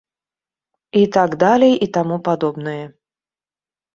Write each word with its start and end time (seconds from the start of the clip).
І 1.01 1.01
так 1.17 1.35
далей 1.43 1.73
і 1.87 1.87
таму 1.97 2.17
падобнае. 2.29 2.81